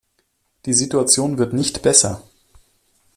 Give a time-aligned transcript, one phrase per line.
[0.65, 2.23] Die Situation wird nicht besser.